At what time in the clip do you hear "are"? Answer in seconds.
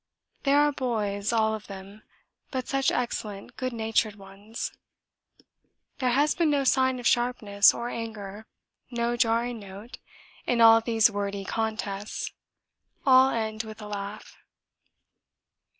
0.55-0.71